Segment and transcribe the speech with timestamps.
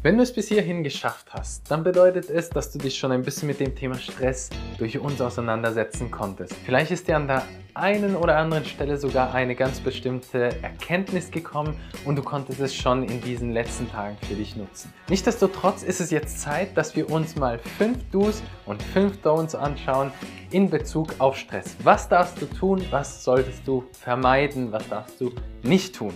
[0.00, 3.22] Wenn du es bis hierhin geschafft hast, dann bedeutet es, dass du dich schon ein
[3.22, 6.54] bisschen mit dem Thema Stress durch uns auseinandersetzen konntest.
[6.64, 7.42] Vielleicht ist dir an der
[7.74, 11.74] einen oder anderen Stelle sogar eine ganz bestimmte Erkenntnis gekommen
[12.04, 14.92] und du konntest es schon in diesen letzten Tagen für dich nutzen.
[15.08, 20.12] Nichtsdestotrotz ist es jetzt Zeit, dass wir uns mal 5 Do's und 5 Don'ts anschauen
[20.52, 21.76] in Bezug auf Stress.
[21.82, 25.32] Was darfst du tun, was solltest du vermeiden, was darfst du
[25.64, 26.14] nicht tun?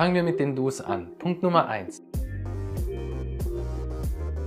[0.00, 1.08] Fangen wir mit den Do's an.
[1.18, 2.00] Punkt Nummer 1.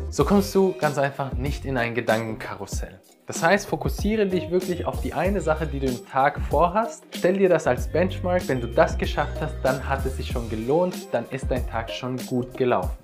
[0.09, 2.99] So kommst du ganz einfach nicht in ein Gedankenkarussell.
[3.27, 7.03] Das heißt, fokussiere dich wirklich auf die eine Sache, die du im Tag vorhast.
[7.11, 8.47] Stell dir das als Benchmark.
[8.47, 11.91] Wenn du das geschafft hast, dann hat es sich schon gelohnt, dann ist dein Tag
[11.91, 12.97] schon gut gelaufen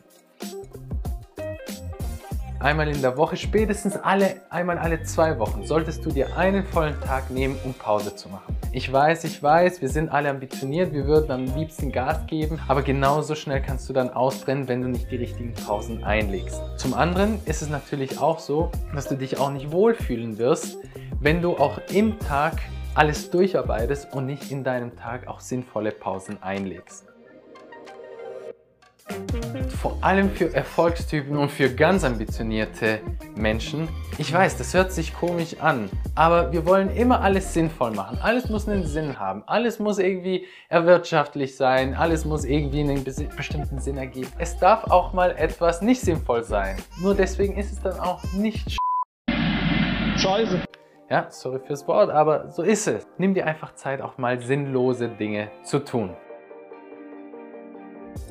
[2.62, 7.00] einmal in der Woche, spätestens alle, einmal alle zwei Wochen, solltest du dir einen vollen
[7.00, 8.59] Tag nehmen, um Pause zu machen.
[8.72, 12.84] Ich weiß, ich weiß, wir sind alle ambitioniert, wir würden am liebsten Gas geben, aber
[12.84, 16.62] genauso schnell kannst du dann ausbrennen, wenn du nicht die richtigen Pausen einlegst.
[16.78, 20.78] Zum anderen ist es natürlich auch so, dass du dich auch nicht wohlfühlen wirst,
[21.20, 22.60] wenn du auch im Tag
[22.94, 27.09] alles durcharbeitest und nicht in deinem Tag auch sinnvolle Pausen einlegst
[29.80, 33.00] vor allem für Erfolgstypen und für ganz ambitionierte
[33.36, 33.88] Menschen.
[34.18, 38.20] Ich weiß, das hört sich komisch an, aber wir wollen immer alles sinnvoll machen.
[38.22, 39.44] Alles muss einen Sinn haben.
[39.48, 41.94] Alles muss irgendwie erwirtschaftlich sein.
[41.94, 44.32] Alles muss irgendwie einen bestimmten Sinn ergeben.
[44.38, 46.76] Es darf auch mal etwas nicht sinnvoll sein.
[47.02, 48.78] Nur deswegen ist es dann auch nicht
[50.18, 50.62] Scheiße.
[51.10, 53.08] Ja, sorry fürs Wort, aber so ist es.
[53.18, 56.16] Nimm dir einfach Zeit, auch mal sinnlose Dinge zu tun.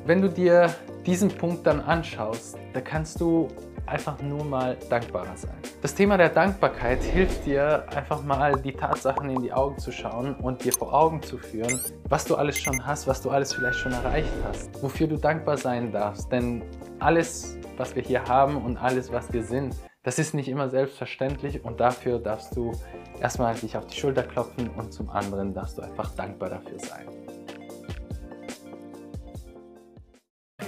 [0.07, 0.75] Wenn du dir
[1.07, 3.49] diesen Punkt dann anschaust, da kannst du
[3.89, 5.57] einfach nur mal dankbarer sein.
[5.81, 10.35] Das Thema der Dankbarkeit hilft dir einfach mal die Tatsachen in die Augen zu schauen
[10.35, 13.79] und dir vor Augen zu führen, was du alles schon hast, was du alles vielleicht
[13.79, 16.31] schon erreicht hast, wofür du dankbar sein darfst.
[16.31, 16.63] Denn
[16.99, 21.65] alles, was wir hier haben und alles, was wir sind, das ist nicht immer selbstverständlich
[21.65, 22.73] und dafür darfst du
[23.21, 27.07] erstmal dich auf die Schulter klopfen und zum anderen darfst du einfach dankbar dafür sein.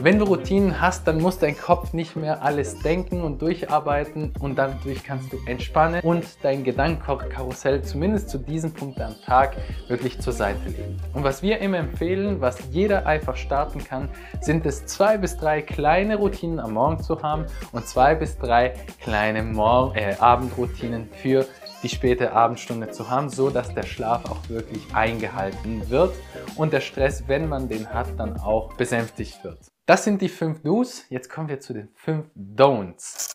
[0.03, 4.57] Wenn du Routinen hast, dann muss dein Kopf nicht mehr alles denken und durcharbeiten und
[4.57, 10.33] dadurch kannst du entspannen und dein Gedankenkarussell zumindest zu diesem Punkt am Tag wirklich zur
[10.33, 10.99] Seite legen.
[11.13, 14.09] Und was wir immer empfehlen, was jeder einfach starten kann,
[14.41, 18.73] sind es zwei bis drei kleine Routinen am Morgen zu haben und zwei bis drei
[19.03, 21.45] kleine Mor äh, Abendroutinen für
[21.83, 26.15] die späte Abendstunde zu haben, so dass der Schlaf auch wirklich eingehalten wird
[26.57, 29.59] und der Stress, wenn man den hat, dann auch besänftigt wird.
[29.87, 31.05] Das sind die fünf Do's.
[31.09, 33.31] Jetzt kommen wir zu den fünf Don'ts.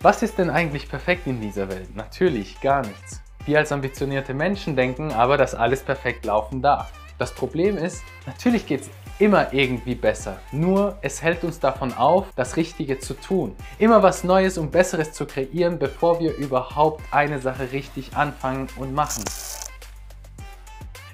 [0.00, 1.94] Was ist denn eigentlich perfekt in dieser Welt?
[1.94, 3.20] Natürlich gar nichts.
[3.44, 6.92] Wir als ambitionierte Menschen denken aber, dass alles perfekt laufen darf.
[7.18, 10.38] Das Problem ist, natürlich geht es immer irgendwie besser.
[10.50, 13.54] Nur es hält uns davon auf, das Richtige zu tun.
[13.78, 18.94] Immer was Neues und Besseres zu kreieren, bevor wir überhaupt eine Sache richtig anfangen und
[18.94, 19.24] machen.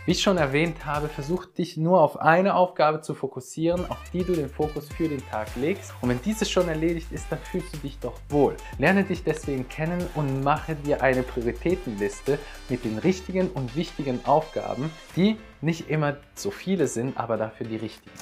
[0.08, 4.24] Wie ich schon erwähnt habe, versuch dich nur auf eine Aufgabe zu fokussieren, auf die
[4.24, 5.92] du den Fokus für den Tag legst.
[6.00, 8.56] Und wenn dieses schon erledigt ist, dann fühlst du dich doch wohl.
[8.78, 12.38] Lerne dich deswegen kennen und mache dir eine Prioritätenliste
[12.70, 17.76] mit den richtigen und wichtigen Aufgaben, die nicht immer so viele sind, aber dafür die
[17.76, 18.16] richtigen.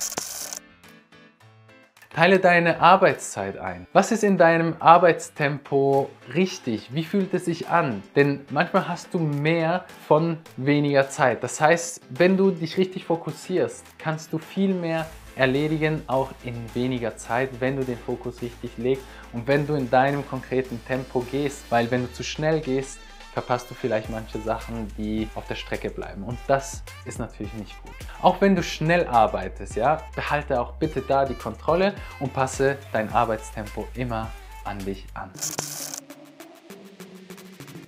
[2.16, 3.86] Teile deine Arbeitszeit ein.
[3.92, 6.94] Was ist in deinem Arbeitstempo richtig?
[6.94, 8.02] Wie fühlt es sich an?
[8.16, 11.44] Denn manchmal hast du mehr von weniger Zeit.
[11.44, 15.04] Das heißt, wenn du dich richtig fokussierst, kannst du viel mehr
[15.36, 19.90] erledigen, auch in weniger Zeit, wenn du den Fokus richtig legst und wenn du in
[19.90, 21.66] deinem konkreten Tempo gehst.
[21.68, 22.98] Weil wenn du zu schnell gehst,
[23.36, 26.22] verpasst du vielleicht manche Sachen, die auf der Strecke bleiben.
[26.22, 27.92] Und das ist natürlich nicht gut.
[28.22, 33.12] Auch wenn du schnell arbeitest, ja, behalte auch bitte da die Kontrolle und passe dein
[33.12, 34.30] Arbeitstempo immer
[34.64, 35.30] an dich an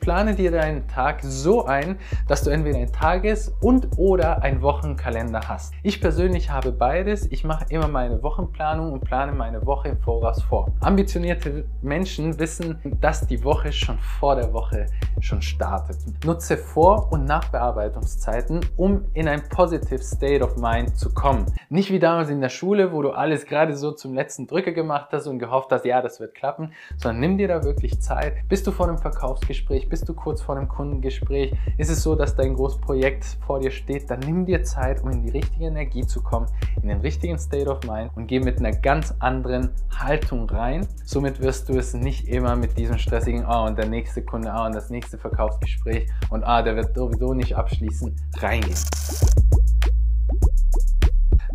[0.08, 1.98] plane dir deinen Tag so ein,
[2.28, 5.74] dass du entweder ein Tages- und oder ein Wochenkalender hast.
[5.82, 7.30] Ich persönlich habe beides.
[7.30, 10.72] Ich mache immer meine Wochenplanung und plane meine Woche im Voraus vor.
[10.80, 14.86] Ambitionierte Menschen wissen, dass die Woche schon vor der Woche
[15.20, 15.98] schon startet.
[16.24, 21.44] Nutze Vor- und Nachbearbeitungszeiten, um in ein positive State of Mind zu kommen.
[21.68, 25.08] Nicht wie damals in der Schule, wo du alles gerade so zum letzten Drücker gemacht
[25.12, 28.48] hast und gehofft hast, ja, das wird klappen, sondern nimm dir da wirklich Zeit.
[28.48, 31.52] Bist du vor einem Verkaufsgespräch, bist du kurz vor einem Kundengespräch?
[31.76, 34.08] Ist es so, dass dein großes Projekt vor dir steht?
[34.08, 36.46] Dann nimm dir Zeit, um in die richtige Energie zu kommen,
[36.80, 40.86] in den richtigen State of Mind und geh mit einer ganz anderen Haltung rein.
[41.04, 44.66] Somit wirst du es nicht immer mit diesem stressigen, oh und der nächste Kunde, oh
[44.66, 48.76] und das nächste nächste Verkaufsgespräch und ah, der wird sowieso nicht abschließen, reingehen.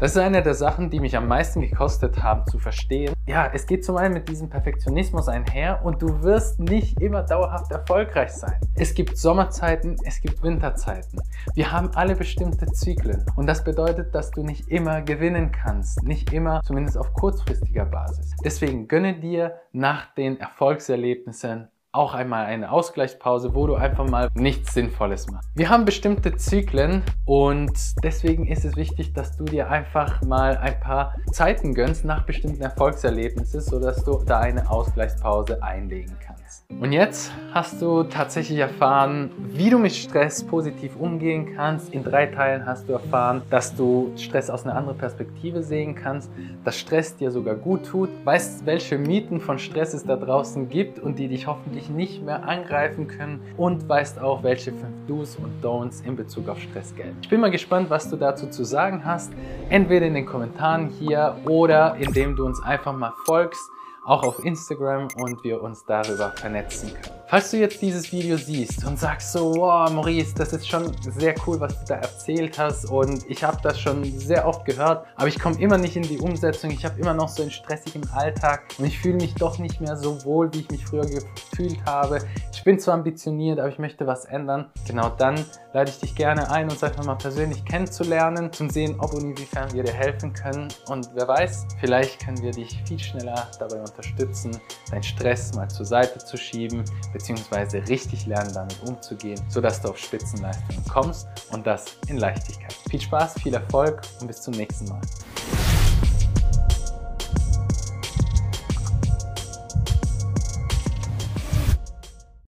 [0.04, 3.14] Das ist eine der Sachen, die mich am meisten gekostet haben zu verstehen.
[3.26, 7.72] Ja, es geht zum einen mit diesem Perfektionismus einher und du wirst nicht immer dauerhaft
[7.72, 8.60] erfolgreich sein.
[8.76, 11.22] Es gibt Sommerzeiten, es gibt Winterzeiten.
[11.54, 16.04] Wir haben alle bestimmte Zyklen und das bedeutet, dass du nicht immer gewinnen kannst.
[16.04, 18.32] Nicht immer, zumindest auf kurzfristiger Basis.
[18.44, 24.74] Deswegen gönne dir nach den Erfolgserlebnissen auch einmal eine Ausgleichspause, wo du einfach mal nichts
[24.74, 25.48] Sinnvolles machst.
[25.54, 27.72] Wir haben bestimmte Zyklen und
[28.04, 32.64] deswegen ist es wichtig, dass du dir einfach mal ein paar Zeiten gönnst nach bestimmten
[32.64, 36.34] Erfolgserlebnissen, sodass du da eine Ausgleichspause einlegen kannst.
[36.80, 41.94] Und jetzt hast du tatsächlich erfahren, wie du mit Stress positiv umgehen kannst.
[41.94, 46.30] In drei Teilen hast du erfahren, dass du Stress aus einer anderen Perspektive sehen kannst,
[46.64, 51.00] dass Stress dir sogar gut tut, weißt, welche Mythen von Stress es da draußen gibt
[51.00, 55.64] und die dich hoffentlich nicht mehr angreifen können und weißt auch, welche fünf Do's und
[55.64, 57.18] Don'ts in Bezug auf Stress gelten.
[57.22, 59.32] Ich bin mal gespannt, was du dazu zu sagen hast.
[59.70, 63.70] Entweder in den Kommentaren hier oder indem du uns einfach mal folgst
[64.06, 67.23] auch auf Instagram und wir uns darüber vernetzen können.
[67.34, 71.34] Falls du jetzt dieses Video siehst und sagst so, wow Maurice, das ist schon sehr
[71.48, 75.28] cool, was du da erzählt hast und ich habe das schon sehr oft gehört, aber
[75.28, 78.66] ich komme immer nicht in die Umsetzung, ich habe immer noch so einen stressigen Alltag
[78.78, 82.20] und ich fühle mich doch nicht mehr so wohl, wie ich mich früher gefühlt habe.
[82.54, 84.70] Ich bin zwar ambitioniert, aber ich möchte was ändern.
[84.88, 85.44] Genau dann
[85.74, 89.74] lade ich dich gerne ein, uns einfach mal persönlich kennenzulernen, zum sehen, ob und inwiefern
[89.74, 94.52] wir dir helfen können und wer weiß, vielleicht können wir dich viel schneller dabei unterstützen,
[94.92, 96.86] deinen Stress mal zur Seite zu schieben,
[97.24, 102.74] beziehungsweise richtig lernen, damit umzugehen, sodass du auf Spitzenleistungen kommst und das in Leichtigkeit.
[102.90, 105.00] Viel Spaß, viel Erfolg und bis zum nächsten Mal.